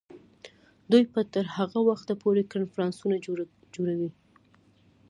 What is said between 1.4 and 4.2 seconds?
هغه وخته پورې کنفرانسونه جوړوي.